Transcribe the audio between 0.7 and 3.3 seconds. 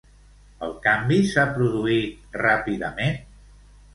canvi s'ha produït ràpidament?